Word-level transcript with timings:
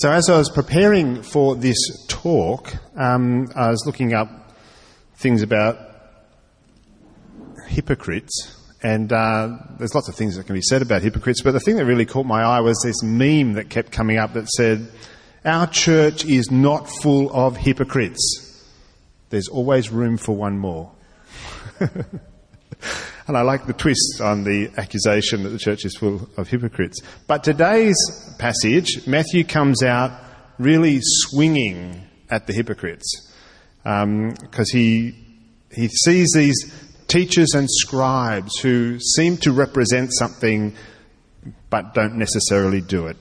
So, 0.00 0.10
as 0.10 0.30
I 0.30 0.38
was 0.38 0.48
preparing 0.48 1.22
for 1.22 1.54
this 1.54 1.76
talk, 2.08 2.72
um, 2.96 3.48
I 3.54 3.68
was 3.68 3.84
looking 3.84 4.14
up 4.14 4.30
things 5.16 5.42
about 5.42 5.76
hypocrites, 7.68 8.56
and 8.82 9.12
uh, 9.12 9.58
there's 9.78 9.94
lots 9.94 10.08
of 10.08 10.14
things 10.14 10.36
that 10.36 10.46
can 10.46 10.54
be 10.54 10.62
said 10.62 10.80
about 10.80 11.02
hypocrites, 11.02 11.42
but 11.42 11.50
the 11.50 11.60
thing 11.60 11.76
that 11.76 11.84
really 11.84 12.06
caught 12.06 12.24
my 12.24 12.40
eye 12.40 12.60
was 12.60 12.80
this 12.82 13.02
meme 13.02 13.52
that 13.52 13.68
kept 13.68 13.92
coming 13.92 14.16
up 14.16 14.32
that 14.32 14.48
said, 14.48 14.90
Our 15.44 15.66
church 15.66 16.24
is 16.24 16.50
not 16.50 16.88
full 16.88 17.30
of 17.30 17.58
hypocrites. 17.58 18.66
There's 19.28 19.48
always 19.48 19.90
room 19.90 20.16
for 20.16 20.34
one 20.34 20.58
more. 20.58 20.92
and 23.30 23.38
I 23.38 23.42
like 23.42 23.66
the 23.66 23.72
twist 23.72 24.20
on 24.20 24.42
the 24.42 24.72
accusation 24.76 25.44
that 25.44 25.50
the 25.50 25.58
church 25.58 25.84
is 25.84 25.96
full 25.96 26.28
of 26.36 26.48
hypocrites. 26.48 27.00
But 27.28 27.44
today's 27.44 27.96
passage, 28.40 29.06
Matthew 29.06 29.44
comes 29.44 29.84
out 29.84 30.10
really 30.58 30.98
swinging 31.00 32.08
at 32.28 32.48
the 32.48 32.52
hypocrites 32.52 33.32
because 33.84 34.02
um, 34.02 34.78
he 34.78 35.14
he 35.72 35.86
sees 35.86 36.32
these 36.34 36.74
teachers 37.06 37.54
and 37.54 37.70
scribes 37.70 38.58
who 38.58 38.98
seem 38.98 39.36
to 39.38 39.52
represent 39.52 40.12
something 40.12 40.74
but 41.70 41.94
don't 41.94 42.16
necessarily 42.16 42.80
do 42.80 43.06
it. 43.06 43.16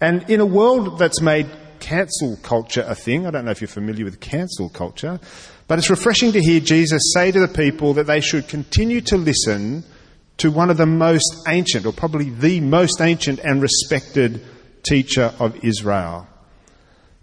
And 0.00 0.30
in 0.30 0.38
a 0.38 0.46
world 0.46 1.00
that's 1.00 1.20
made 1.20 1.48
cancel 1.80 2.36
culture 2.44 2.84
a 2.86 2.94
thing, 2.94 3.26
I 3.26 3.32
don't 3.32 3.44
know 3.44 3.50
if 3.50 3.60
you're 3.60 3.66
familiar 3.66 4.04
with 4.04 4.20
cancel 4.20 4.68
culture, 4.68 5.18
but 5.68 5.78
it's 5.78 5.90
refreshing 5.90 6.32
to 6.32 6.42
hear 6.42 6.60
Jesus 6.60 7.12
say 7.14 7.32
to 7.32 7.40
the 7.40 7.48
people 7.48 7.94
that 7.94 8.06
they 8.06 8.20
should 8.20 8.48
continue 8.48 9.00
to 9.02 9.16
listen 9.16 9.84
to 10.38 10.50
one 10.50 10.70
of 10.70 10.76
the 10.76 10.86
most 10.86 11.34
ancient, 11.48 11.86
or 11.86 11.92
probably 11.92 12.30
the 12.30 12.60
most 12.60 13.00
ancient 13.00 13.40
and 13.40 13.62
respected 13.62 14.44
teacher 14.82 15.32
of 15.38 15.64
Israel. 15.64 16.28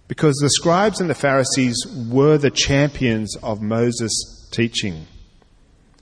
Because 0.08 0.36
the 0.38 0.50
scribes 0.50 1.00
and 1.00 1.10
the 1.10 1.16
Pharisees 1.16 1.78
were 2.10 2.38
the 2.38 2.52
champions 2.52 3.36
of 3.38 3.62
Moses' 3.62 4.50
teaching. 4.52 5.08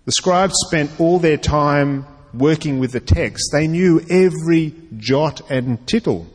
The 0.05 0.11
scribes 0.13 0.55
spent 0.67 0.99
all 0.99 1.19
their 1.19 1.37
time 1.37 2.05
working 2.33 2.79
with 2.79 2.93
the 2.93 2.99
text. 2.99 3.49
They 3.51 3.67
knew 3.67 3.99
every 4.09 4.73
jot 4.97 5.41
and 5.51 5.85
tittle, 5.87 6.27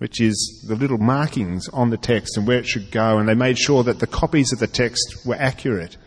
which 0.00 0.18
is 0.18 0.64
the 0.66 0.74
little 0.74 0.96
markings 0.96 1.68
on 1.74 1.90
the 1.90 1.96
text 1.98 2.38
and 2.38 2.46
where 2.46 2.58
it 2.58 2.66
should 2.66 2.90
go, 2.90 3.18
and 3.18 3.28
they 3.28 3.34
made 3.34 3.58
sure 3.58 3.84
that 3.84 3.98
the 3.98 4.06
copies 4.06 4.50
of 4.50 4.58
the 4.58 4.66
text 4.66 5.26
were 5.26 5.34
accurate. 5.34 5.98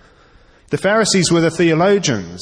The 0.72 0.80
Pharisees 0.80 1.32
were 1.32 1.42
the 1.42 1.52
theologians. 1.52 2.42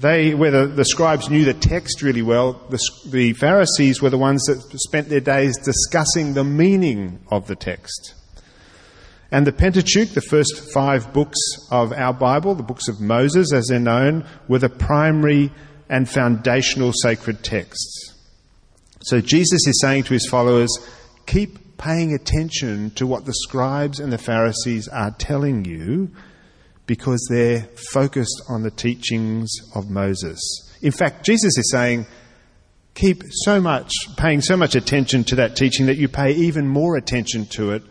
They, 0.00 0.34
where 0.34 0.50
the, 0.50 0.66
the 0.66 0.84
scribes 0.84 1.30
knew 1.30 1.44
the 1.44 1.54
text 1.54 2.02
really 2.02 2.22
well, 2.22 2.54
the, 2.68 2.80
the 3.06 3.32
Pharisees 3.34 4.02
were 4.02 4.10
the 4.10 4.18
ones 4.18 4.42
that 4.46 4.60
spent 4.80 5.08
their 5.08 5.20
days 5.20 5.56
discussing 5.56 6.34
the 6.34 6.42
meaning 6.42 7.20
of 7.30 7.46
the 7.46 7.54
text. 7.54 8.14
And 9.30 9.46
the 9.46 9.52
Pentateuch, 9.52 10.08
the 10.08 10.20
first 10.20 10.72
five 10.74 11.12
books 11.12 11.38
of 11.70 11.92
our 11.92 12.12
Bible, 12.12 12.56
the 12.56 12.64
books 12.64 12.88
of 12.88 13.00
Moses 13.00 13.52
as 13.52 13.68
they're 13.68 13.78
known, 13.78 14.26
were 14.48 14.58
the 14.58 14.68
primary 14.68 15.52
and 15.88 16.10
foundational 16.10 16.92
sacred 16.92 17.44
texts. 17.44 18.09
So 19.02 19.20
Jesus 19.20 19.66
is 19.66 19.80
saying 19.80 20.04
to 20.04 20.14
his 20.14 20.28
followers, 20.28 20.70
keep 21.26 21.78
paying 21.78 22.12
attention 22.12 22.90
to 22.92 23.06
what 23.06 23.24
the 23.24 23.32
scribes 23.32 24.00
and 24.00 24.12
the 24.12 24.18
Pharisees 24.18 24.88
are 24.88 25.10
telling 25.12 25.64
you 25.64 26.10
because 26.86 27.26
they're 27.30 27.62
focused 27.92 28.42
on 28.48 28.62
the 28.62 28.70
teachings 28.70 29.50
of 29.74 29.88
Moses. 29.88 30.38
In 30.82 30.92
fact, 30.92 31.24
Jesus 31.24 31.56
is 31.56 31.70
saying, 31.70 32.06
keep 32.94 33.22
so 33.30 33.60
much, 33.60 33.92
paying 34.16 34.42
so 34.42 34.56
much 34.56 34.74
attention 34.74 35.24
to 35.24 35.36
that 35.36 35.56
teaching 35.56 35.86
that 35.86 35.96
you 35.96 36.08
pay 36.08 36.32
even 36.32 36.68
more 36.68 36.96
attention 36.96 37.46
to 37.46 37.70
it 37.70 37.82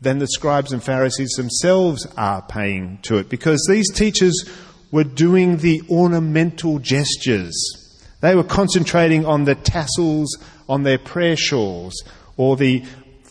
than 0.00 0.18
the 0.18 0.26
scribes 0.26 0.72
and 0.72 0.82
Pharisees 0.82 1.34
themselves 1.36 2.06
are 2.16 2.42
paying 2.42 2.98
to 3.02 3.18
it 3.18 3.28
because 3.28 3.64
these 3.68 3.92
teachers 3.92 4.48
were 4.90 5.04
doing 5.04 5.58
the 5.58 5.82
ornamental 5.88 6.78
gestures. 6.78 7.79
They 8.20 8.34
were 8.34 8.44
concentrating 8.44 9.24
on 9.24 9.44
the 9.44 9.54
tassels 9.54 10.36
on 10.68 10.82
their 10.82 10.98
prayer 10.98 11.36
shawls 11.36 11.94
or 12.36 12.56
the 12.56 12.84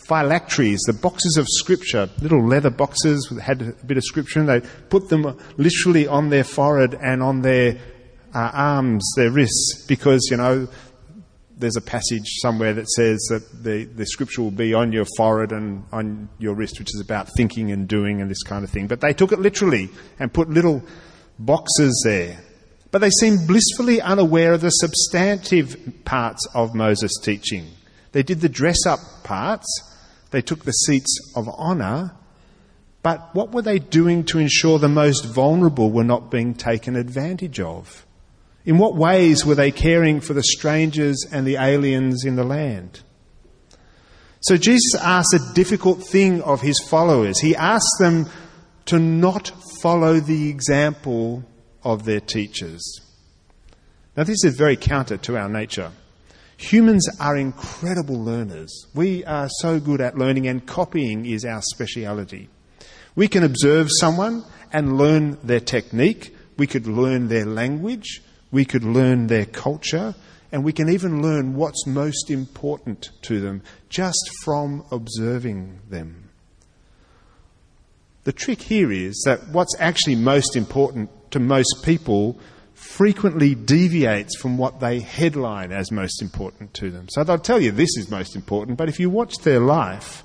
phylacteries, 0.09 0.81
the 0.87 0.93
boxes 0.93 1.37
of 1.37 1.45
scripture, 1.47 2.09
little 2.19 2.45
leather 2.45 2.71
boxes 2.71 3.27
that 3.31 3.41
had 3.41 3.61
a 3.61 3.85
bit 3.85 3.97
of 3.97 4.03
scripture, 4.03 4.39
and 4.39 4.49
they 4.49 4.61
put 4.89 5.09
them 5.09 5.37
literally 5.57 6.07
on 6.07 6.29
their 6.29 6.43
forehead 6.43 6.97
and 6.99 7.21
on 7.21 7.41
their 7.41 7.77
uh, 8.33 8.51
arms, 8.53 9.07
their 9.15 9.29
wrists, 9.29 9.85
because, 9.87 10.27
you 10.31 10.37
know, 10.37 10.67
there's 11.57 11.75
a 11.75 11.81
passage 11.81 12.25
somewhere 12.39 12.73
that 12.73 12.89
says 12.89 13.19
that 13.29 13.63
the, 13.63 13.83
the 13.83 14.05
scripture 14.05 14.41
will 14.41 14.49
be 14.49 14.73
on 14.73 14.91
your 14.91 15.05
forehead 15.17 15.51
and 15.51 15.83
on 15.91 16.29
your 16.39 16.55
wrist, 16.55 16.79
which 16.79 16.95
is 16.95 17.01
about 17.01 17.27
thinking 17.35 17.71
and 17.71 17.87
doing 17.87 18.21
and 18.21 18.31
this 18.31 18.43
kind 18.43 18.63
of 18.63 18.71
thing. 18.71 18.87
But 18.87 19.01
they 19.01 19.13
took 19.13 19.31
it 19.31 19.39
literally 19.39 19.89
and 20.19 20.33
put 20.33 20.49
little 20.49 20.81
boxes 21.37 22.01
there. 22.05 22.39
But 22.91 22.99
they 22.99 23.09
seemed 23.09 23.47
blissfully 23.47 24.01
unaware 24.01 24.53
of 24.53 24.61
the 24.61 24.71
substantive 24.71 26.05
parts 26.05 26.47
of 26.53 26.73
Moses' 26.73 27.19
teaching. 27.21 27.67
They 28.11 28.23
did 28.23 28.41
the 28.41 28.49
dress 28.49 28.85
up 28.85 28.99
parts, 29.23 29.67
they 30.31 30.41
took 30.41 30.63
the 30.63 30.71
seats 30.71 31.15
of 31.35 31.47
honour, 31.47 32.15
but 33.01 33.33
what 33.33 33.51
were 33.51 33.61
they 33.61 33.79
doing 33.79 34.23
to 34.25 34.39
ensure 34.39 34.77
the 34.77 34.89
most 34.89 35.25
vulnerable 35.25 35.91
were 35.91 36.03
not 36.03 36.29
being 36.29 36.53
taken 36.53 36.95
advantage 36.95 37.59
of? 37.59 38.05
In 38.65 38.77
what 38.77 38.95
ways 38.95 39.45
were 39.45 39.55
they 39.55 39.71
caring 39.71 40.19
for 40.19 40.33
the 40.33 40.43
strangers 40.43 41.25
and 41.31 41.47
the 41.47 41.55
aliens 41.55 42.25
in 42.25 42.35
the 42.35 42.43
land? 42.43 43.01
So 44.41 44.57
Jesus 44.57 44.95
asks 44.95 45.33
a 45.33 45.53
difficult 45.53 46.03
thing 46.03 46.41
of 46.41 46.61
his 46.61 46.79
followers. 46.89 47.39
He 47.39 47.55
asks 47.55 47.97
them 47.99 48.29
to 48.85 48.99
not 48.99 49.51
follow 49.81 50.19
the 50.19 50.49
example 50.49 51.43
of 51.83 52.05
their 52.05 52.19
teachers. 52.19 53.01
Now, 54.17 54.23
this 54.23 54.43
is 54.43 54.55
very 54.55 54.75
counter 54.75 55.17
to 55.17 55.37
our 55.37 55.49
nature. 55.49 55.91
Humans 56.57 57.07
are 57.21 57.37
incredible 57.37 58.21
learners. 58.21 58.87
We 58.93 59.23
are 59.23 59.47
so 59.59 59.79
good 59.79 60.01
at 60.01 60.17
learning, 60.17 60.47
and 60.47 60.65
copying 60.65 61.25
is 61.25 61.45
our 61.45 61.61
speciality. 61.61 62.49
We 63.15 63.27
can 63.27 63.43
observe 63.43 63.87
someone 63.89 64.43
and 64.73 64.97
learn 64.97 65.37
their 65.41 65.61
technique. 65.61 66.35
We 66.57 66.67
could 66.67 66.85
learn 66.85 67.29
their 67.29 67.45
language. 67.45 68.21
We 68.51 68.65
could 68.65 68.83
learn 68.83 69.27
their 69.27 69.45
culture, 69.45 70.15
and 70.51 70.63
we 70.63 70.73
can 70.73 70.89
even 70.89 71.21
learn 71.21 71.55
what's 71.55 71.85
most 71.87 72.29
important 72.29 73.11
to 73.23 73.39
them 73.39 73.61
just 73.87 74.29
from 74.43 74.83
observing 74.91 75.79
them. 75.89 76.29
The 78.23 78.33
trick 78.33 78.61
here 78.61 78.91
is 78.91 79.21
that 79.25 79.47
what's 79.49 79.75
actually 79.79 80.15
most 80.15 80.55
important 80.55 81.09
to 81.31 81.39
most 81.39 81.83
people 81.83 82.39
frequently 82.73 83.55
deviates 83.55 84.37
from 84.37 84.57
what 84.57 84.79
they 84.79 84.99
headline 84.99 85.71
as 85.71 85.91
most 85.91 86.21
important 86.21 86.73
to 86.73 86.89
them. 86.89 87.07
So 87.09 87.23
they'll 87.23 87.37
tell 87.37 87.59
you 87.59 87.71
this 87.71 87.97
is 87.97 88.09
most 88.09 88.35
important, 88.35 88.77
but 88.77 88.89
if 88.89 88.99
you 88.99 89.09
watch 89.09 89.35
their 89.43 89.59
life, 89.59 90.23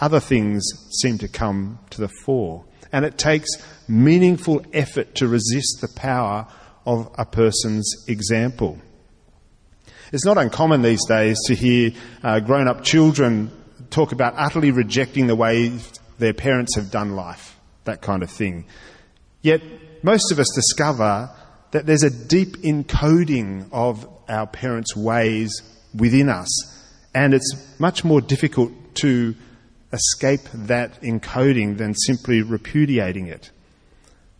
other 0.00 0.20
things 0.20 0.64
seem 1.00 1.18
to 1.18 1.28
come 1.28 1.78
to 1.90 2.00
the 2.00 2.10
fore. 2.24 2.64
And 2.90 3.04
it 3.04 3.18
takes 3.18 3.48
meaningful 3.88 4.64
effort 4.72 5.14
to 5.16 5.28
resist 5.28 5.80
the 5.80 5.88
power 5.96 6.46
of 6.84 7.10
a 7.16 7.24
person's 7.24 8.04
example. 8.08 8.78
It's 10.12 10.26
not 10.26 10.36
uncommon 10.36 10.82
these 10.82 11.04
days 11.06 11.38
to 11.46 11.54
hear 11.54 11.92
uh, 12.22 12.40
grown 12.40 12.68
up 12.68 12.82
children 12.82 13.50
talk 13.90 14.12
about 14.12 14.34
utterly 14.36 14.70
rejecting 14.70 15.26
the 15.26 15.36
way 15.36 15.72
their 16.18 16.32
parents 16.32 16.76
have 16.76 16.90
done 16.90 17.14
life, 17.14 17.58
that 17.84 18.00
kind 18.00 18.22
of 18.22 18.30
thing. 18.30 18.64
Yet, 19.42 19.62
most 20.02 20.32
of 20.32 20.38
us 20.38 20.48
discover 20.54 21.30
that 21.70 21.86
there's 21.86 22.02
a 22.02 22.10
deep 22.10 22.58
encoding 22.58 23.68
of 23.72 24.06
our 24.28 24.46
parents' 24.46 24.96
ways 24.96 25.62
within 25.94 26.28
us, 26.28 26.48
and 27.14 27.34
it's 27.34 27.78
much 27.78 28.04
more 28.04 28.20
difficult 28.20 28.72
to 28.96 29.34
escape 29.92 30.40
that 30.54 31.00
encoding 31.02 31.76
than 31.76 31.94
simply 31.94 32.42
repudiating 32.42 33.26
it. 33.26 33.50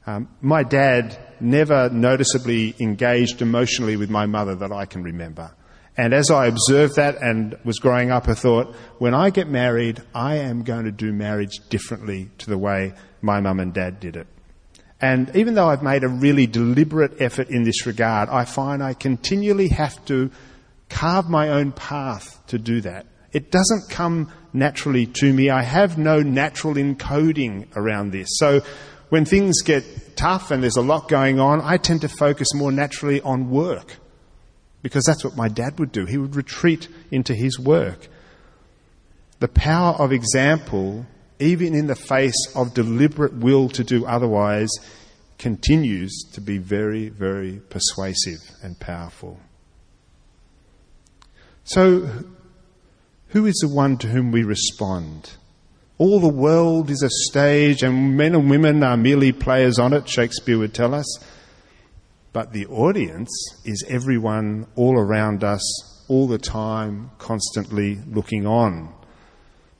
Um, 0.06 0.28
my 0.40 0.62
dad 0.62 1.16
never 1.40 1.88
noticeably 1.90 2.74
engaged 2.80 3.40
emotionally 3.40 3.96
with 3.96 4.10
my 4.10 4.26
mother 4.26 4.54
that 4.56 4.72
I 4.72 4.86
can 4.86 5.02
remember. 5.02 5.52
And 5.96 6.14
as 6.14 6.30
I 6.30 6.46
observed 6.46 6.96
that 6.96 7.20
and 7.20 7.56
was 7.64 7.78
growing 7.78 8.10
up, 8.10 8.28
I 8.28 8.34
thought, 8.34 8.74
when 8.98 9.14
I 9.14 9.30
get 9.30 9.46
married, 9.46 10.02
I 10.14 10.36
am 10.36 10.62
going 10.62 10.86
to 10.86 10.90
do 10.90 11.12
marriage 11.12 11.58
differently 11.68 12.30
to 12.38 12.48
the 12.48 12.58
way 12.58 12.94
my 13.20 13.40
mum 13.40 13.60
and 13.60 13.74
dad 13.74 14.00
did 14.00 14.16
it. 14.16 14.26
And 15.02 15.34
even 15.34 15.54
though 15.54 15.68
I've 15.68 15.82
made 15.82 16.04
a 16.04 16.08
really 16.08 16.46
deliberate 16.46 17.20
effort 17.20 17.50
in 17.50 17.64
this 17.64 17.86
regard, 17.86 18.28
I 18.28 18.44
find 18.44 18.82
I 18.82 18.94
continually 18.94 19.68
have 19.68 20.02
to 20.06 20.30
carve 20.88 21.28
my 21.28 21.48
own 21.48 21.72
path 21.72 22.40
to 22.46 22.58
do 22.58 22.80
that. 22.82 23.06
It 23.32 23.50
doesn't 23.50 23.90
come 23.90 24.30
naturally 24.52 25.06
to 25.06 25.32
me. 25.32 25.50
I 25.50 25.62
have 25.62 25.98
no 25.98 26.20
natural 26.20 26.74
encoding 26.74 27.66
around 27.74 28.12
this. 28.12 28.28
So 28.34 28.60
when 29.08 29.24
things 29.24 29.62
get 29.62 30.16
tough 30.16 30.52
and 30.52 30.62
there's 30.62 30.76
a 30.76 30.82
lot 30.82 31.08
going 31.08 31.40
on, 31.40 31.60
I 31.60 31.78
tend 31.78 32.02
to 32.02 32.08
focus 32.08 32.54
more 32.54 32.70
naturally 32.70 33.20
on 33.22 33.50
work 33.50 33.96
because 34.82 35.04
that's 35.04 35.24
what 35.24 35.36
my 35.36 35.48
dad 35.48 35.80
would 35.80 35.90
do. 35.90 36.06
He 36.06 36.18
would 36.18 36.36
retreat 36.36 36.88
into 37.10 37.34
his 37.34 37.58
work. 37.58 38.06
The 39.40 39.48
power 39.48 39.94
of 39.94 40.12
example, 40.12 41.06
even 41.42 41.74
in 41.74 41.88
the 41.88 41.96
face 41.96 42.46
of 42.54 42.74
deliberate 42.74 43.34
will 43.34 43.68
to 43.70 43.84
do 43.84 44.06
otherwise, 44.06 44.70
continues 45.38 46.22
to 46.32 46.40
be 46.40 46.58
very, 46.58 47.08
very 47.08 47.60
persuasive 47.68 48.38
and 48.62 48.78
powerful. 48.78 49.40
So, 51.64 52.08
who 53.28 53.46
is 53.46 53.56
the 53.56 53.68
one 53.68 53.98
to 53.98 54.08
whom 54.08 54.30
we 54.30 54.44
respond? 54.44 55.32
All 55.98 56.20
the 56.20 56.28
world 56.28 56.90
is 56.90 57.02
a 57.02 57.30
stage, 57.30 57.82
and 57.82 58.16
men 58.16 58.34
and 58.34 58.48
women 58.48 58.82
are 58.82 58.96
merely 58.96 59.32
players 59.32 59.78
on 59.78 59.92
it, 59.92 60.08
Shakespeare 60.08 60.58
would 60.58 60.74
tell 60.74 60.94
us. 60.94 61.06
But 62.32 62.52
the 62.52 62.66
audience 62.66 63.30
is 63.64 63.84
everyone 63.88 64.66
all 64.74 64.98
around 64.98 65.44
us, 65.44 65.62
all 66.08 66.26
the 66.26 66.38
time, 66.38 67.10
constantly 67.18 67.98
looking 68.06 68.46
on. 68.46 68.94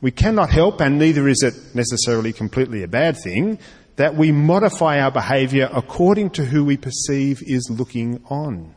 We 0.03 0.11
cannot 0.11 0.51
help, 0.51 0.81
and 0.81 0.99
neither 0.99 1.29
is 1.29 1.45
it 1.45 1.77
necessarily 1.77 2.33
completely 2.33 2.83
a 2.83 2.89
bad 2.89 3.17
thing, 3.17 3.61
that 3.95 4.17
we 4.17 4.33
modify 4.33 5.01
our 5.01 5.13
behaviour 5.13 5.71
according 5.73 6.31
to 6.31 6.45
who 6.45 6.65
we 6.65 6.77
perceive 6.77 7.41
is 7.47 7.71
looking 7.71 8.21
on. 8.29 8.75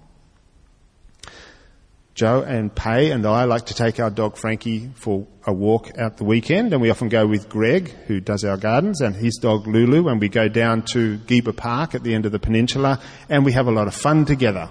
Joe 2.14 2.44
and 2.44 2.74
Pay 2.74 3.10
and 3.10 3.26
I 3.26 3.46
like 3.46 3.66
to 3.66 3.74
take 3.74 4.00
our 4.00 4.12
dog 4.12 4.38
Frankie 4.38 4.92
for 4.94 5.26
a 5.48 5.52
walk 5.52 5.98
out 5.98 6.18
the 6.18 6.26
weekend, 6.26 6.74
and 6.74 6.82
we 6.82 6.92
often 6.92 7.10
go 7.10 7.26
with 7.26 7.50
Greg, 7.50 7.90
who 8.06 8.20
does 8.20 8.44
our 8.44 8.56
gardens, 8.56 9.02
and 9.02 9.16
his 9.16 9.40
dog 9.42 9.66
Lulu, 9.66 10.08
and 10.08 10.22
we 10.22 10.30
go 10.30 10.48
down 10.48 10.84
to 10.94 11.18
Geeba 11.18 11.58
Park 11.58 11.96
at 11.96 12.04
the 12.04 12.14
end 12.14 12.28
of 12.28 12.34
the 12.34 12.40
peninsula, 12.40 13.02
and 13.30 13.44
we 13.44 13.52
have 13.54 13.68
a 13.68 13.72
lot 13.72 13.88
of 13.88 13.96
fun 13.96 14.26
together. 14.26 14.70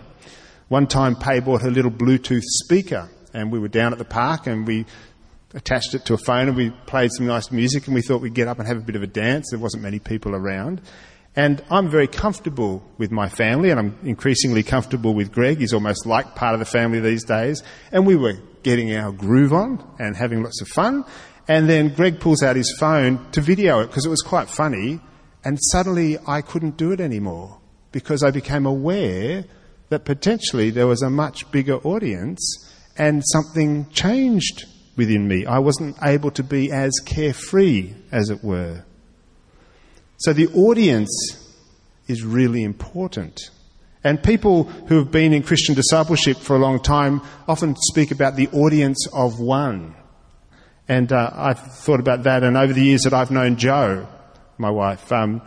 One 0.68 0.86
time, 0.86 1.16
Pay 1.16 1.40
bought 1.40 1.62
her 1.62 1.70
little 1.70 1.90
Bluetooth 1.90 2.44
speaker, 2.44 3.08
and 3.34 3.50
we 3.50 3.58
were 3.58 3.66
down 3.66 3.92
at 3.92 3.98
the 3.98 4.04
park, 4.04 4.46
and 4.46 4.64
we 4.66 4.86
attached 5.54 5.94
it 5.94 6.04
to 6.06 6.14
a 6.14 6.18
phone, 6.18 6.48
and 6.48 6.56
we 6.56 6.70
played 6.86 7.10
some 7.12 7.26
nice 7.26 7.50
music, 7.50 7.86
and 7.86 7.94
we 7.94 8.02
thought 8.02 8.20
we'd 8.20 8.34
get 8.34 8.48
up 8.48 8.58
and 8.58 8.68
have 8.68 8.78
a 8.78 8.82
bit 8.82 8.96
of 8.96 9.02
a 9.02 9.06
dance. 9.06 9.50
There 9.50 9.58
wasn't 9.58 9.82
many 9.82 9.98
people 9.98 10.34
around. 10.34 10.80
And 11.36 11.64
I'm 11.68 11.88
very 11.88 12.06
comfortable 12.06 12.84
with 12.98 13.10
my 13.10 13.28
family, 13.28 13.70
and 13.70 13.80
I'm 13.80 13.98
increasingly 14.04 14.62
comfortable 14.62 15.14
with 15.14 15.32
Greg. 15.32 15.58
He's 15.58 15.72
almost 15.72 16.06
like 16.06 16.34
part 16.36 16.54
of 16.54 16.60
the 16.60 16.66
family 16.66 17.00
these 17.00 17.24
days. 17.24 17.62
And 17.90 18.06
we 18.06 18.14
were 18.14 18.34
getting 18.62 18.94
our 18.94 19.10
groove 19.10 19.52
on 19.52 19.84
and 19.98 20.16
having 20.16 20.42
lots 20.42 20.60
of 20.60 20.68
fun. 20.68 21.04
And 21.48 21.68
then 21.68 21.88
Greg 21.92 22.20
pulls 22.20 22.42
out 22.42 22.56
his 22.56 22.74
phone 22.78 23.30
to 23.32 23.40
video 23.40 23.80
it 23.80 23.88
because 23.88 24.06
it 24.06 24.10
was 24.10 24.22
quite 24.22 24.48
funny. 24.48 25.00
And 25.44 25.58
suddenly 25.72 26.18
I 26.26 26.40
couldn't 26.40 26.76
do 26.76 26.92
it 26.92 27.00
anymore 27.00 27.60
because 27.92 28.22
I 28.22 28.30
became 28.30 28.64
aware 28.64 29.44
that 29.90 30.04
potentially 30.04 30.70
there 30.70 30.86
was 30.86 31.02
a 31.02 31.10
much 31.10 31.50
bigger 31.50 31.76
audience 31.78 32.72
and 32.96 33.22
something 33.32 33.88
changed 33.90 34.64
within 34.96 35.26
me. 35.28 35.46
I 35.46 35.58
wasn't 35.58 35.96
able 36.02 36.30
to 36.32 36.42
be 36.42 36.70
as 36.70 36.92
carefree, 37.04 37.94
as 38.12 38.30
it 38.30 38.44
were. 38.44 38.84
So 40.18 40.32
the 40.32 40.48
audience 40.48 41.10
is 42.06 42.22
really 42.22 42.62
important. 42.62 43.50
And 44.02 44.22
people 44.22 44.64
who 44.64 44.98
have 44.98 45.10
been 45.10 45.32
in 45.32 45.42
Christian 45.42 45.74
discipleship 45.74 46.36
for 46.36 46.56
a 46.56 46.58
long 46.58 46.80
time 46.80 47.22
often 47.48 47.74
speak 47.76 48.10
about 48.10 48.36
the 48.36 48.48
audience 48.48 49.08
of 49.12 49.40
one. 49.40 49.94
And 50.86 51.10
uh, 51.10 51.30
I've 51.34 51.58
thought 51.58 52.00
about 52.00 52.24
that, 52.24 52.42
and 52.42 52.58
over 52.58 52.74
the 52.74 52.82
years 52.82 53.02
that 53.02 53.14
I've 53.14 53.30
known 53.30 53.56
Joe, 53.56 54.06
my 54.58 54.70
wife, 54.70 55.10
um, 55.10 55.40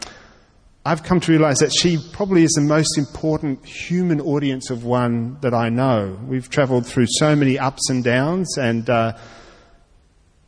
I've 0.87 1.03
come 1.03 1.19
to 1.19 1.31
realize 1.33 1.57
that 1.57 1.73
she 1.77 1.97
probably 2.13 2.43
is 2.43 2.51
the 2.51 2.61
most 2.61 2.97
important 2.97 3.65
human 3.65 4.21
audience 4.21 4.69
of 4.69 4.85
one 4.85 5.37
that 5.41 5.53
I 5.53 5.67
know. 5.67 6.17
We've 6.25 6.49
traveled 6.49 6.85
through 6.85 7.07
so 7.09 7.35
many 7.35 7.59
ups 7.59 7.89
and 7.89 8.05
downs, 8.05 8.57
and 8.57 8.89
uh, 8.89 9.17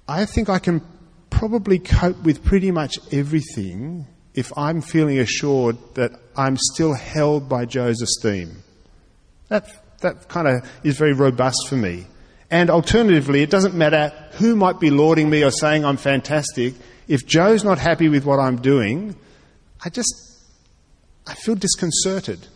I 0.07 0.24
think 0.24 0.47
I 0.47 0.59
can 0.59 0.81
probably 1.30 1.77
cope 1.77 2.24
with 2.24 2.45
pretty 2.45 2.71
much 2.71 3.00
everything 3.12 4.07
if 4.33 4.57
I'm 4.57 4.80
feeling 4.81 5.19
assured 5.19 5.75
that 5.95 6.13
I'm 6.38 6.56
still 6.56 6.94
held 6.94 7.50
by 7.50 7.65
Joe's 7.65 8.01
esteem. 8.01 8.63
That, 9.50 9.68
that 10.00 10.30
kind 10.30 10.47
of 10.47 10.69
is 10.85 10.97
very 10.97 11.12
robust 11.12 11.68
for 11.68 11.75
me. 11.75 12.07
And 12.50 12.69
alternatively, 12.69 13.42
it 13.42 13.50
doesn't 13.50 13.75
matter 13.75 14.13
who 14.38 14.56
might 14.56 14.80
be 14.80 14.89
lauding 14.89 15.30
me 15.30 15.44
or 15.44 15.51
saying 15.51 15.83
I'm 15.83 15.97
fantastic. 15.97 16.75
If 17.09 17.27
Joe's 17.27 17.65
not 17.65 17.77
happy 17.77 18.07
with 18.07 18.24
what 18.24 18.39
I'm 18.39 18.62
doing, 18.62 19.18
I 19.83 19.89
just, 19.89 20.29
I 21.30 21.36
feel 21.36 21.54
disconcerted. 21.54 22.48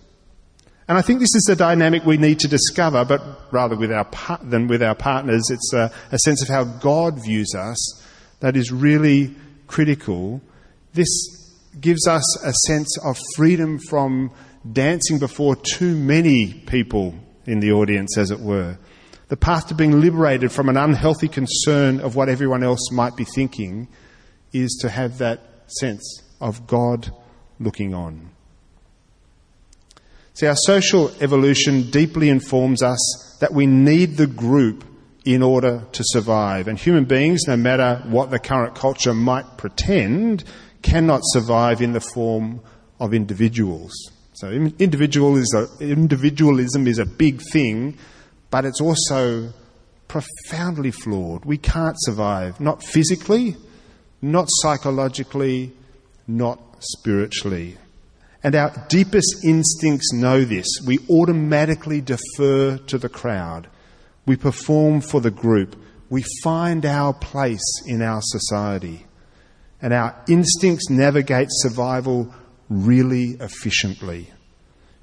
And 0.88 0.98
I 0.98 1.04
think 1.04 1.20
this 1.20 1.36
is 1.36 1.44
the 1.44 1.56
dynamic 1.56 2.06
we 2.06 2.18
need 2.18 2.40
to 2.40 2.48
discover, 2.48 3.06
but 3.06 3.22
rather 3.52 3.78
with 3.78 3.92
our, 3.92 4.10
than 4.42 4.68
with 4.68 4.81
our 4.81 4.96
partners, 4.96 5.44
it's 5.52 5.74
a, 5.74 5.92
a 6.12 6.18
sense 6.18 6.42
of 6.42 6.48
how 6.48 6.64
God 6.64 7.24
views 7.24 7.54
us 7.56 8.04
that 8.40 8.58
is 8.58 8.72
really 8.72 9.36
critical. 9.68 10.42
This 10.94 11.08
gives 11.80 12.08
us 12.08 12.44
a 12.44 12.52
sense 12.68 12.98
of 13.06 13.16
freedom 13.36 13.78
from 13.78 14.31
dancing 14.72 15.20
before 15.20 15.56
too 15.56 15.96
many 15.96 16.54
people 16.66 17.14
in 17.46 17.60
the 17.60 17.74
audience, 17.74 18.18
as 18.18 18.31
it 18.31 18.40
were. 18.40 18.80
The 19.28 19.38
path 19.38 19.68
to 19.68 19.75
being 19.75 20.02
liberated 20.02 20.52
from 20.52 20.68
an 20.68 20.78
unhealthy 20.78 21.28
concern 21.28 22.00
of 22.00 22.16
what 22.16 22.28
everyone 22.28 22.64
else 22.64 22.92
might 22.92 23.16
be 23.16 23.24
thinking 23.24 23.88
is 24.52 24.80
to 24.81 24.90
have 24.90 25.20
that 25.20 25.42
sense 25.68 26.24
of 26.42 26.66
God 26.66 27.12
looking 27.60 27.94
on. 27.94 28.32
See, 30.33 30.47
our 30.47 30.56
social 30.56 31.12
evolution 31.21 31.91
deeply 31.91 32.30
informs 32.30 32.81
us 32.81 33.38
that 33.39 33.53
we 33.53 33.68
need 33.68 34.18
the 34.18 34.25
group 34.25 34.83
in 35.25 35.44
order 35.44 35.85
to 35.91 36.03
survive. 36.07 36.68
And 36.68 36.77
human 36.77 37.06
beings, 37.06 37.44
no 37.47 37.56
matter 37.56 38.01
what 38.06 38.31
the 38.31 38.39
current 38.39 38.75
culture 38.75 39.13
might 39.13 39.57
pretend, 39.57 40.44
cannot 40.81 41.21
survive 41.24 41.81
in 41.81 41.94
the 41.94 42.01
form 42.01 42.59
of 43.00 43.13
individuals. 43.13 43.94
So 44.33 44.50
individualism 44.50 46.88
is 46.88 47.00
a 47.00 47.06
big 47.06 47.41
thing, 47.51 47.97
but 48.50 48.65
it's 48.65 48.81
also 48.81 49.53
profoundly 50.07 50.91
flawed. 50.91 51.45
We 51.45 51.59
can't 51.59 51.95
survive, 52.00 52.59
not 52.59 52.83
physically, 52.83 53.56
not 54.21 54.47
psychologically, 54.50 55.71
not 56.27 56.59
spiritually. 56.79 57.77
And 58.44 58.56
our 58.56 58.74
deepest 58.90 59.45
instincts 59.45 60.12
know 60.12 60.44
this. 60.44 60.68
We 60.86 61.00
automatically 61.10 62.01
defer 62.01 62.78
to 62.78 62.98
the 62.98 63.10
crowd. 63.10 63.69
We 64.25 64.36
perform 64.36 65.00
for 65.01 65.22
the 65.22 65.31
group. 65.31 65.78
We 66.10 66.25
find 66.44 66.86
our 66.86 67.13
place 67.13 67.63
in 67.88 68.01
our 68.01 68.19
society. 68.22 69.06
And 69.82 69.94
our 69.94 70.22
instincts 70.27 70.89
navigate 70.89 71.48
survival 71.51 72.34
really 72.70 73.38
efficiently. 73.39 74.32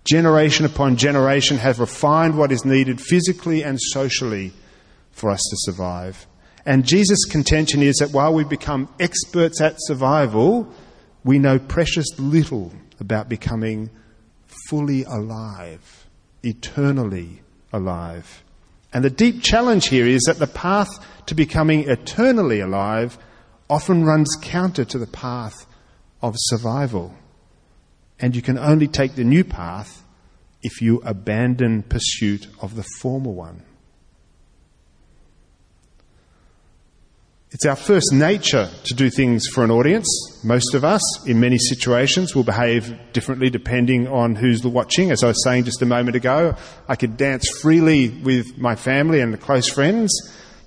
Generation 0.05 0.67
upon 0.67 0.97
generation 0.97 1.59
have 1.59 1.79
refined 1.79 2.37
what 2.37 2.53
is 2.53 2.65
needed 2.65 3.01
physically 3.01 3.63
and 3.63 3.81
socially 3.81 4.53
for 5.13 5.31
us 5.31 5.43
to 5.51 5.57
survive. 5.73 6.27
And 6.67 6.87
Jesus' 6.87 7.25
contention 7.25 7.83
is 7.83 7.97
that 7.97 8.13
while 8.13 8.35
we 8.35 8.45
become 8.45 8.89
experts 8.99 9.61
at 9.61 9.75
survival, 9.79 10.73
we 11.25 11.39
know 11.39 11.59
precious 11.59 12.07
little 12.19 12.73
about 13.01 13.29
becoming 13.29 13.91
fully 14.69 15.05
alive, 15.05 16.07
eternally 16.43 17.43
alive. 17.73 18.43
And 18.93 19.05
the 19.05 19.11
deep 19.11 19.43
challenge 19.43 19.89
here 19.89 20.07
is 20.07 20.23
that 20.23 20.39
the 20.39 20.47
path 20.47 20.89
to 21.27 21.35
becoming 21.35 21.89
eternally 21.89 22.61
alive 22.61 23.19
often 23.69 24.05
runs 24.05 24.37
counter 24.43 24.85
to 24.85 24.99
the 24.99 25.07
path 25.07 25.67
of 26.21 26.35
survival. 26.37 27.15
And 28.19 28.35
you 28.35 28.43
can 28.43 28.59
only 28.59 28.89
take 28.89 29.15
the 29.15 29.25
new 29.25 29.45
path 29.45 30.05
if 30.63 30.83
you 30.83 31.01
abandon 31.05 31.83
pursuit 31.85 32.49
of 32.61 32.75
the 32.75 32.85
former 33.01 33.31
one. 33.31 33.63
It's 37.53 37.67
our 37.67 37.75
first 37.75 38.13
nature 38.13 38.71
to 38.85 38.95
do 38.95 39.11
things 39.11 39.49
for 39.49 39.65
an 39.65 39.73
audience. 39.73 40.07
Most 40.45 40.73
of 40.73 40.85
us, 40.85 41.03
in 41.27 41.41
many 41.41 41.59
situations, 41.59 42.33
will 42.33 42.45
behave 42.45 42.97
differently 43.13 43.51
depending 43.51 44.07
on 44.07 44.37
who's 44.37 44.65
watching. 44.65 45.11
As 45.11 45.25
I 45.25 45.27
was 45.27 45.43
saying 45.43 45.65
just 45.65 45.83
a 45.83 45.87
moment 45.87 46.15
ago, 46.15 46.55
I 46.87 46.95
could 46.95 47.17
dance 47.17 47.49
freely 47.61 48.11
with 48.11 48.57
my 48.57 48.77
family 48.77 49.21
and 49.21 49.35
the 49.35 49.37
close 49.37 49.69
friends, 49.69 50.13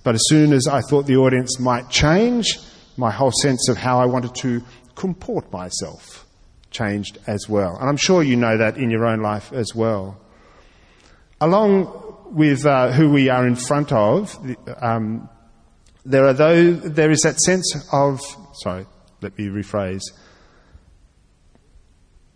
but 0.03 0.13
as 0.13 0.23
soon 0.25 0.51
as 0.51 0.67
I 0.67 0.81
thought 0.81 1.05
the 1.05 1.15
audience 1.15 1.57
might 1.57 1.89
change, 1.89 2.59
my 2.97 3.11
whole 3.11 3.31
sense 3.31 3.69
of 3.69 3.77
how 3.77 4.01
I 4.01 4.05
wanted 4.05 4.35
to 4.41 4.61
comport 4.95 5.49
myself 5.53 6.27
changed 6.69 7.17
as 7.27 7.47
well. 7.47 7.77
And 7.79 7.87
I'm 7.87 7.95
sure 7.95 8.21
you 8.21 8.35
know 8.35 8.57
that 8.57 8.75
in 8.75 8.89
your 8.89 9.05
own 9.05 9.21
life 9.21 9.53
as 9.53 9.73
well. 9.73 10.19
Along 11.39 12.33
with 12.35 12.65
uh, 12.65 12.91
who 12.91 13.09
we 13.09 13.29
are 13.29 13.47
in 13.47 13.55
front 13.55 13.93
of, 13.93 14.37
um, 14.81 15.29
there 16.05 16.25
are 16.25 16.33
those, 16.33 16.81
there 16.81 17.11
is 17.11 17.21
that 17.21 17.39
sense 17.39 17.75
of, 17.91 18.19
sorry, 18.53 18.85
let 19.21 19.37
me 19.37 19.47
rephrase. 19.47 20.01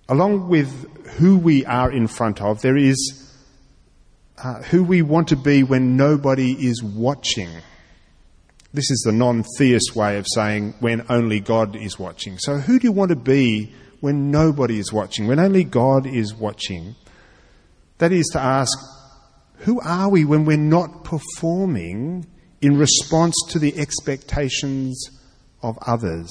Along 0.10 0.48
with 0.48 1.06
who 1.18 1.38
we 1.38 1.66
are 1.66 1.92
in 1.92 2.08
front 2.08 2.42
of, 2.42 2.62
there 2.62 2.78
is 2.78 3.28
uh, 4.38 4.62
who 4.64 4.84
we 4.84 5.02
want 5.02 5.28
to 5.30 5.36
be 5.36 5.64
when 5.64 5.98
nobody 5.98 6.54
is 6.54 6.82
watching. 6.82 7.50
This 8.74 8.90
is 8.90 9.02
the 9.06 9.12
non 9.12 9.44
theist 9.58 9.96
way 9.96 10.18
of 10.18 10.26
saying 10.34 10.76
when 10.80 11.06
only 11.10 11.40
God 11.40 11.76
is 11.76 12.00
watching. 12.00 12.38
So, 12.38 12.60
who 12.60 12.80
do 12.80 12.88
you 12.88 12.92
want 12.92 13.10
to 13.10 13.16
be 13.16 13.74
when 14.00 14.32
nobody 14.32 14.80
is 14.80 14.94
watching, 14.94 15.28
when 15.28 15.40
only 15.40 15.64
God 15.64 16.06
is 16.06 16.34
watching? 16.34 16.96
That 17.98 18.12
is 18.12 18.28
to 18.34 18.40
ask, 18.40 18.78
who 19.60 19.82
are 19.82 20.10
we 20.10 20.24
when 20.24 20.46
we're 20.46 20.58
not 20.58 21.04
performing 21.04 22.28
in 22.62 22.78
response 22.78 23.36
to 23.50 23.60
the 23.60 23.78
expectations 23.78 25.10
of 25.62 25.78
others? 25.86 26.30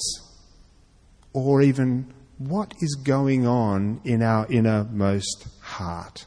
Or 1.33 1.61
even, 1.61 2.13
what 2.37 2.73
is 2.81 2.95
going 2.95 3.45
on 3.45 4.01
in 4.03 4.21
our 4.21 4.47
innermost 4.47 5.47
heart? 5.61 6.25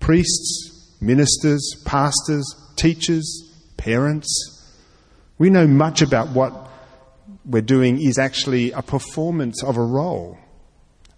Priests, 0.00 0.96
ministers, 1.00 1.82
pastors, 1.84 2.44
teachers, 2.76 3.50
parents, 3.76 4.58
we 5.38 5.50
know 5.50 5.66
much 5.66 6.02
about 6.02 6.30
what 6.30 6.68
we're 7.44 7.62
doing 7.62 8.00
is 8.00 8.18
actually 8.18 8.70
a 8.72 8.82
performance 8.82 9.62
of 9.64 9.76
a 9.76 9.82
role. 9.82 10.38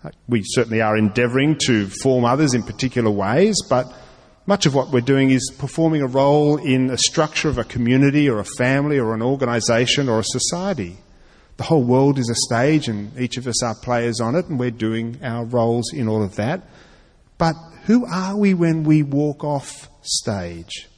Uh, 0.03 0.11
we 0.29 0.43
certainly 0.45 0.81
are 0.81 0.97
endeavouring 0.97 1.59
to 1.67 1.89
form 1.89 2.25
others 2.25 2.55
in 2.55 2.63
particular 2.63 3.11
ways, 3.11 3.57
but 3.69 3.87
much 4.47 4.67
of 4.67 4.75
what 4.75 4.91
we're 4.91 5.01
doing 5.01 5.31
is 5.31 5.53
performing 5.59 6.03
a 6.03 6.07
role 6.07 6.59
in 6.59 6.91
a 6.91 6.99
structure 6.99 7.49
of 7.49 7.57
a 7.57 7.65
community 7.65 8.29
or 8.29 8.39
a 8.39 8.45
family 8.45 8.99
or 8.99 9.15
an 9.15 9.23
organisation 9.23 10.09
or 10.09 10.19
a 10.21 10.25
society. 10.25 10.99
The 11.57 11.65
whole 11.65 11.85
world 11.85 12.19
is 12.19 12.29
a 12.29 12.35
stage 12.35 12.89
and 12.89 13.19
each 13.19 13.37
of 13.37 13.47
us 13.47 13.63
are 13.63 13.75
players 13.75 14.21
on 14.21 14.35
it 14.35 14.47
and 14.47 14.59
we're 14.59 14.71
doing 14.71 15.19
our 15.23 15.45
roles 15.45 15.93
in 15.95 16.09
all 16.09 16.23
of 16.23 16.37
that. 16.37 16.63
But 17.39 17.55
who 17.85 18.05
are 18.07 18.37
we 18.37 18.55
when 18.55 18.85
we 18.85 19.03
walk 19.03 19.45
off 19.45 19.89
stage? 20.03 20.89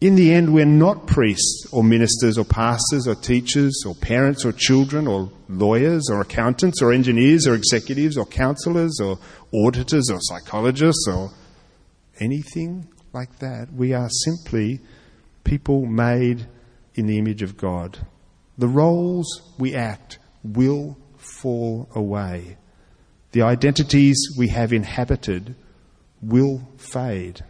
In 0.00 0.16
the 0.16 0.32
end, 0.32 0.54
we're 0.54 0.64
not 0.64 1.06
priests 1.06 1.66
or 1.72 1.84
ministers 1.84 2.38
or 2.38 2.44
pastors 2.44 3.06
or 3.06 3.14
teachers 3.14 3.84
or 3.86 3.94
parents 3.94 4.46
or 4.46 4.52
children 4.52 5.06
or 5.06 5.30
lawyers 5.48 6.08
or 6.10 6.22
accountants 6.22 6.80
or 6.80 6.90
engineers 6.90 7.46
or 7.46 7.54
executives 7.54 8.16
or 8.16 8.24
counselors 8.24 8.98
or 8.98 9.18
auditors 9.54 10.08
or 10.10 10.18
psychologists 10.22 11.06
or 11.06 11.30
anything 12.20 12.88
like 13.12 13.38
that. 13.38 13.72
We 13.72 13.92
are 13.92 14.08
simply 14.24 14.80
people 15.44 15.86
made 15.86 16.46
in 16.94 17.06
the 17.06 17.18
image 17.18 17.42
of 17.42 17.56
God. 17.56 17.98
The 18.58 18.68
roles 18.68 19.54
we 19.58 19.74
act 19.74 20.18
will 20.42 20.96
fall 21.16 21.88
away. 21.94 22.56
The 23.32 23.42
identities 23.42 24.18
we 24.36 24.48
have 24.48 24.72
inhabited 24.72 25.54
will 26.20 26.68
fade. 26.76 27.44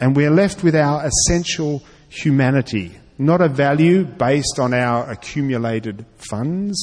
And 0.00 0.16
we're 0.16 0.30
left 0.30 0.62
with 0.62 0.74
our 0.74 1.06
essential 1.06 1.82
humanity, 2.08 2.98
not 3.16 3.40
a 3.40 3.48
value 3.48 4.04
based 4.04 4.58
on 4.58 4.74
our 4.74 5.10
accumulated 5.10 6.04
funds, 6.16 6.76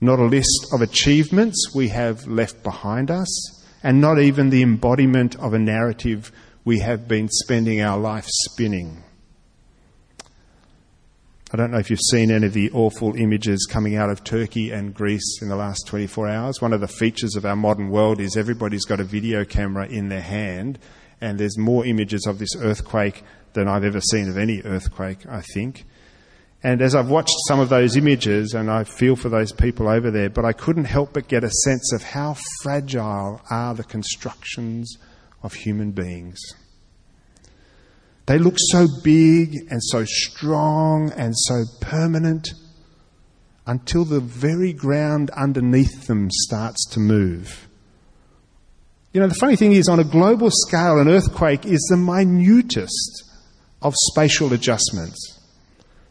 not 0.00 0.18
a 0.18 0.24
list 0.24 0.68
of 0.72 0.80
achievements 0.80 1.74
we 1.74 1.88
have 1.88 2.26
left 2.26 2.62
behind 2.62 3.10
us, 3.10 3.63
and 3.84 4.00
not 4.00 4.18
even 4.18 4.48
the 4.48 4.62
embodiment 4.62 5.36
of 5.36 5.52
a 5.52 5.58
narrative 5.58 6.32
we 6.64 6.78
have 6.78 7.06
been 7.06 7.28
spending 7.28 7.82
our 7.82 7.98
life 7.98 8.24
spinning. 8.26 9.04
I 11.52 11.56
don't 11.58 11.70
know 11.70 11.78
if 11.78 11.90
you've 11.90 12.00
seen 12.10 12.32
any 12.32 12.46
of 12.46 12.54
the 12.54 12.70
awful 12.72 13.14
images 13.14 13.68
coming 13.70 13.94
out 13.94 14.10
of 14.10 14.24
Turkey 14.24 14.70
and 14.72 14.94
Greece 14.94 15.38
in 15.40 15.50
the 15.50 15.54
last 15.54 15.86
24 15.86 16.28
hours. 16.28 16.60
One 16.62 16.72
of 16.72 16.80
the 16.80 16.88
features 16.88 17.36
of 17.36 17.44
our 17.44 17.54
modern 17.54 17.90
world 17.90 18.20
is 18.20 18.36
everybody's 18.36 18.86
got 18.86 18.98
a 18.98 19.04
video 19.04 19.44
camera 19.44 19.86
in 19.86 20.08
their 20.08 20.22
hand 20.22 20.78
and 21.20 21.38
there's 21.38 21.58
more 21.58 21.84
images 21.84 22.26
of 22.26 22.38
this 22.38 22.56
earthquake 22.56 23.22
than 23.52 23.68
I've 23.68 23.84
ever 23.84 24.00
seen 24.00 24.28
of 24.28 24.38
any 24.38 24.62
earthquake, 24.62 25.26
I 25.28 25.42
think. 25.42 25.84
And 26.64 26.80
as 26.80 26.94
I've 26.94 27.10
watched 27.10 27.36
some 27.46 27.60
of 27.60 27.68
those 27.68 27.94
images, 27.94 28.54
and 28.54 28.70
I 28.70 28.84
feel 28.84 29.16
for 29.16 29.28
those 29.28 29.52
people 29.52 29.86
over 29.86 30.10
there, 30.10 30.30
but 30.30 30.46
I 30.46 30.54
couldn't 30.54 30.86
help 30.86 31.12
but 31.12 31.28
get 31.28 31.44
a 31.44 31.50
sense 31.50 31.92
of 31.92 32.02
how 32.02 32.36
fragile 32.62 33.42
are 33.50 33.74
the 33.74 33.84
constructions 33.84 34.96
of 35.42 35.52
human 35.52 35.90
beings. 35.90 36.40
They 38.24 38.38
look 38.38 38.54
so 38.56 38.86
big 39.02 39.54
and 39.70 39.82
so 39.82 40.06
strong 40.06 41.12
and 41.12 41.34
so 41.36 41.64
permanent 41.82 42.48
until 43.66 44.06
the 44.06 44.20
very 44.20 44.72
ground 44.72 45.28
underneath 45.30 46.06
them 46.06 46.30
starts 46.30 46.88
to 46.92 46.98
move. 46.98 47.68
You 49.12 49.20
know, 49.20 49.28
the 49.28 49.34
funny 49.34 49.56
thing 49.56 49.72
is, 49.72 49.86
on 49.86 50.00
a 50.00 50.04
global 50.04 50.48
scale, 50.50 50.98
an 50.98 51.08
earthquake 51.08 51.66
is 51.66 51.86
the 51.90 51.98
minutest 51.98 53.24
of 53.82 53.92
spatial 53.94 54.54
adjustments. 54.54 55.43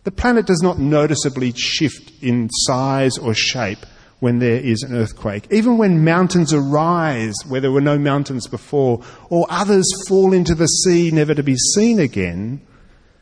The 0.03 0.12
planet 0.12 0.45
does 0.45 0.62
not 0.62 0.79
noticeably 0.79 1.53
shift 1.53 2.12
in 2.22 2.50
size 2.50 3.17
or 3.17 3.33
shape 3.33 3.86
when 4.19 4.39
there 4.39 4.60
is 4.60 4.83
an 4.83 4.95
earthquake. 4.95 5.48
Even 5.51 5.77
when 5.77 6.03
mountains 6.03 6.53
arise 6.53 7.36
where 7.48 7.62
there 7.62 7.72
were 7.72 7.81
no 7.81 7.98
mountains 7.98 8.48
before, 8.48 9.01
or 9.29 9.45
others 9.50 9.86
fall 10.07 10.33
into 10.33 10.55
the 10.55 10.67
sea 10.67 11.12
never 11.12 11.33
to 11.33 11.43
be 11.43 11.55
seen 11.75 12.00
again, 12.00 12.62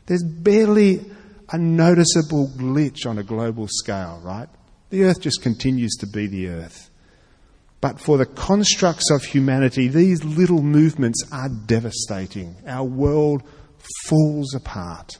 there's 0.06 0.24
barely 0.24 1.04
a 1.50 1.58
noticeable 1.58 2.48
glitch 2.56 3.06
on 3.06 3.18
a 3.18 3.22
global 3.22 3.68
scale, 3.68 4.20
right? 4.22 4.48
The 4.90 5.04
earth 5.04 5.20
just 5.20 5.42
continues 5.42 5.94
to 6.00 6.06
be 6.06 6.26
the 6.26 6.48
earth. 6.48 6.90
But 7.80 7.98
for 7.98 8.16
the 8.16 8.26
constructs 8.26 9.10
of 9.10 9.24
humanity, 9.24 9.88
these 9.88 10.22
little 10.24 10.62
movements 10.62 11.22
are 11.32 11.48
devastating. 11.48 12.54
Our 12.66 12.84
world 12.84 13.42
falls 14.06 14.54
apart. 14.54 15.18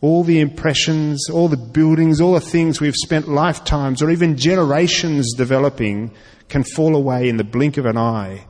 All 0.00 0.22
the 0.22 0.40
impressions, 0.40 1.28
all 1.28 1.48
the 1.48 1.56
buildings, 1.56 2.20
all 2.20 2.34
the 2.34 2.40
things 2.40 2.80
we've 2.80 2.94
spent 2.94 3.28
lifetimes 3.28 4.02
or 4.02 4.10
even 4.10 4.36
generations 4.36 5.34
developing 5.34 6.12
can 6.48 6.62
fall 6.62 6.94
away 6.94 7.28
in 7.28 7.36
the 7.36 7.44
blink 7.44 7.76
of 7.76 7.86
an 7.86 7.96
eye 7.96 8.46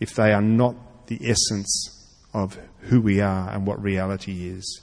if 0.00 0.14
they 0.14 0.32
are 0.32 0.42
not 0.42 1.06
the 1.06 1.20
essence 1.22 2.16
of 2.34 2.58
who 2.80 3.00
we 3.00 3.20
are 3.20 3.50
and 3.50 3.66
what 3.66 3.82
reality 3.82 4.48
is. 4.48 4.80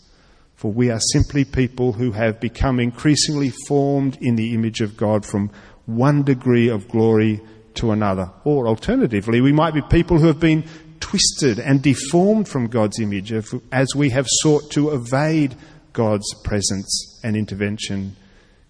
For 0.55 0.71
we 0.71 0.89
are 0.89 0.99
simply 0.99 1.43
people 1.43 1.93
who 1.93 2.11
have 2.13 2.39
become 2.39 2.79
increasingly 2.79 3.51
formed 3.67 4.17
in 4.21 4.35
the 4.35 4.53
image 4.53 4.81
of 4.81 4.95
God 4.95 5.25
from 5.25 5.51
one 5.85 6.23
degree 6.23 6.69
of 6.69 6.87
glory 6.87 7.41
to 7.75 7.91
another. 7.91 8.31
Or 8.43 8.67
alternatively, 8.67 9.41
we 9.41 9.51
might 9.51 9.73
be 9.73 9.81
people 9.81 10.17
who 10.17 10.27
have 10.27 10.39
been 10.39 10.63
twisted 10.99 11.59
and 11.59 11.81
deformed 11.81 12.47
from 12.47 12.67
God's 12.67 12.99
image 12.99 13.31
as 13.31 13.95
we 13.95 14.09
have 14.09 14.25
sought 14.27 14.71
to 14.71 14.91
evade 14.91 15.55
God's 15.95 16.31
presence 16.43 17.19
and 17.23 17.35
intervention 17.35 18.15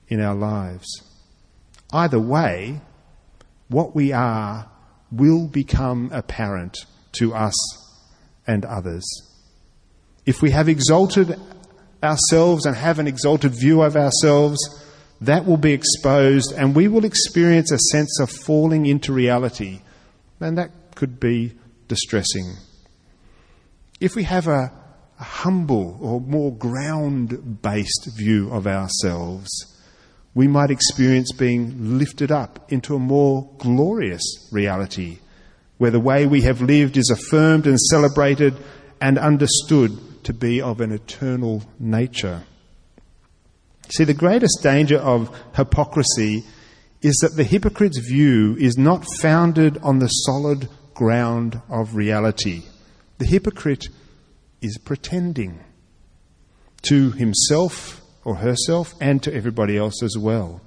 in 0.07 0.21
our 0.21 0.35
lives. 0.35 0.87
Either 1.91 2.19
way, 2.19 2.79
what 3.67 3.95
we 3.95 4.13
are 4.13 4.69
will 5.11 5.47
become 5.47 6.09
apparent 6.13 6.77
to 7.13 7.33
us 7.33 7.55
and 8.47 8.63
others. 8.63 9.03
If 10.25 10.41
we 10.41 10.51
have 10.51 10.69
exalted 10.69 11.39
ourselves 12.03 12.65
and 12.65 12.75
have 12.75 12.99
an 12.99 13.07
exalted 13.07 13.51
view 13.51 13.81
of 13.81 13.95
ourselves, 13.95 14.59
that 15.21 15.45
will 15.45 15.57
be 15.57 15.73
exposed 15.73 16.53
and 16.55 16.75
we 16.75 16.87
will 16.87 17.05
experience 17.05 17.71
a 17.71 17.79
sense 17.79 18.19
of 18.19 18.29
falling 18.29 18.85
into 18.85 19.11
reality. 19.11 19.81
And 20.39 20.57
that 20.57 20.71
could 20.93 21.19
be 21.19 21.53
distressing. 21.87 22.55
If 23.99 24.15
we 24.15 24.23
have 24.23 24.47
a, 24.47 24.71
a 25.19 25.23
humble 25.23 25.97
or 26.01 26.19
more 26.19 26.51
ground 26.53 27.61
based 27.61 28.09
view 28.17 28.51
of 28.51 28.67
ourselves, 28.67 29.49
we 30.33 30.47
might 30.47 30.69
experience 30.69 31.31
being 31.31 31.97
lifted 31.97 32.31
up 32.31 32.71
into 32.71 32.95
a 32.95 32.99
more 32.99 33.49
glorious 33.57 34.49
reality 34.51 35.19
where 35.77 35.91
the 35.91 35.99
way 35.99 36.25
we 36.25 36.41
have 36.41 36.61
lived 36.61 36.97
is 36.97 37.09
affirmed 37.09 37.67
and 37.67 37.79
celebrated 37.79 38.53
and 39.01 39.17
understood 39.17 39.91
to 40.23 40.33
be 40.33 40.61
of 40.61 40.81
an 40.81 40.91
eternal 40.91 41.63
nature. 41.79 42.43
See, 43.89 44.03
the 44.03 44.13
greatest 44.13 44.59
danger 44.63 44.97
of 44.97 45.35
hypocrisy 45.55 46.43
is 47.01 47.15
that 47.17 47.35
the 47.35 47.43
hypocrite's 47.43 47.99
view 47.99 48.55
is 48.59 48.77
not 48.77 49.05
founded 49.19 49.77
on 49.79 49.99
the 49.99 50.07
solid 50.07 50.67
ground 50.93 51.61
of 51.69 51.95
reality. 51.95 52.63
The 53.19 53.25
hypocrite 53.25 53.87
is 54.65 54.77
pretending 54.77 55.63
to 56.83 57.11
himself 57.11 58.01
or 58.23 58.35
herself 58.35 58.93
and 58.99 59.21
to 59.23 59.33
everybody 59.33 59.77
else 59.77 60.03
as 60.03 60.17
well. 60.17 60.61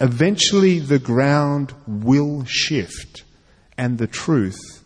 Eventually, 0.00 0.78
the 0.78 0.98
ground 0.98 1.74
will 1.86 2.44
shift 2.44 3.24
and 3.76 3.98
the 3.98 4.06
truth 4.06 4.82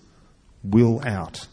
will 0.63 1.03
out. 1.07 1.47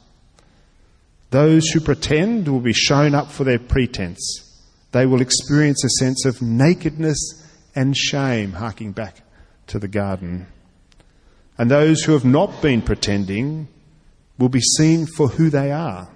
Those 1.30 1.70
who 1.70 1.80
pretend 1.80 2.48
will 2.48 2.60
be 2.60 2.74
shown 2.74 3.16
up 3.16 3.32
for 3.32 3.44
their 3.44 3.60
pretense 3.60 4.52
they 4.92 5.06
will 5.06 5.22
experience 5.22 5.84
a 5.84 5.90
sense 5.90 6.26
of 6.26 6.42
nakedness 6.42 7.18
and 7.76 7.96
shame, 7.96 8.54
harking 8.54 8.92
back 8.92 9.22
to 9.68 9.80
the 9.80 9.88
garden. 9.88 10.48
And 11.58 11.72
those 11.72 12.04
who 12.04 12.14
have 12.14 12.26
not 12.26 12.62
been 12.62 12.82
pretending 12.82 13.68
will 14.38 14.50
be 14.50 14.62
seen 14.62 15.06
for 15.06 15.30
who 15.30 15.50
they 15.50 15.72
are 15.72 16.10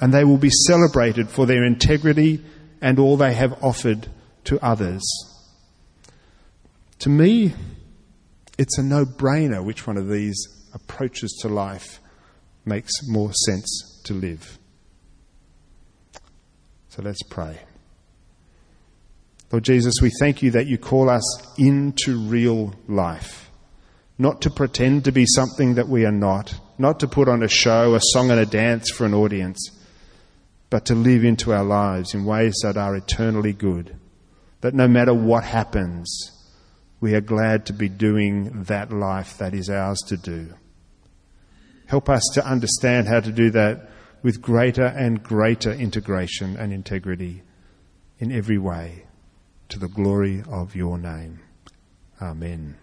and 0.00 0.12
they 0.12 0.24
will 0.24 0.38
be 0.38 0.50
celebrated 0.50 1.28
for 1.28 1.46
their 1.46 1.64
integrity 1.64 2.42
and 2.80 2.98
all 2.98 3.16
they 3.16 3.34
have 3.34 3.62
offered 3.62 4.08
to 4.44 4.58
others. 4.64 5.02
To 7.00 7.08
me, 7.08 7.54
it's 8.58 8.78
a 8.78 8.82
no 8.82 9.04
brainer 9.04 9.64
which 9.64 9.86
one 9.86 9.96
of 9.96 10.08
these 10.08 10.36
approaches 10.74 11.38
to 11.42 11.48
life 11.48 12.00
makes 12.64 12.92
more 13.08 13.32
sense 13.32 14.00
to 14.04 14.14
live. 14.14 14.58
So 16.88 17.02
let's 17.02 17.22
pray. 17.22 17.58
Lord 19.52 19.64
Jesus, 19.64 19.94
we 20.00 20.10
thank 20.20 20.42
you 20.42 20.52
that 20.52 20.66
you 20.66 20.78
call 20.78 21.10
us 21.10 21.22
into 21.58 22.18
real 22.18 22.74
life, 22.86 23.50
not 24.18 24.42
to 24.42 24.50
pretend 24.50 25.04
to 25.04 25.12
be 25.12 25.26
something 25.26 25.74
that 25.74 25.88
we 25.88 26.04
are 26.04 26.12
not, 26.12 26.54
not 26.78 27.00
to 27.00 27.08
put 27.08 27.28
on 27.28 27.42
a 27.42 27.48
show, 27.48 27.94
a 27.94 28.00
song 28.00 28.30
and 28.30 28.38
a 28.38 28.46
dance 28.46 28.90
for 28.90 29.06
an 29.06 29.14
audience, 29.14 29.79
but 30.70 30.86
to 30.86 30.94
live 30.94 31.24
into 31.24 31.52
our 31.52 31.64
lives 31.64 32.14
in 32.14 32.24
ways 32.24 32.54
that 32.62 32.76
are 32.76 32.96
eternally 32.96 33.52
good. 33.52 33.96
That 34.60 34.74
no 34.74 34.86
matter 34.86 35.12
what 35.12 35.44
happens, 35.44 36.30
we 37.00 37.14
are 37.14 37.20
glad 37.20 37.66
to 37.66 37.72
be 37.72 37.88
doing 37.88 38.64
that 38.64 38.92
life 38.92 39.38
that 39.38 39.52
is 39.52 39.68
ours 39.68 40.00
to 40.08 40.16
do. 40.16 40.54
Help 41.86 42.08
us 42.08 42.22
to 42.34 42.46
understand 42.46 43.08
how 43.08 43.20
to 43.20 43.32
do 43.32 43.50
that 43.50 43.90
with 44.22 44.40
greater 44.40 44.84
and 44.84 45.22
greater 45.22 45.72
integration 45.72 46.56
and 46.56 46.72
integrity 46.72 47.42
in 48.18 48.30
every 48.30 48.58
way 48.58 49.06
to 49.70 49.78
the 49.78 49.88
glory 49.88 50.42
of 50.48 50.76
your 50.76 50.98
name. 50.98 51.40
Amen. 52.20 52.76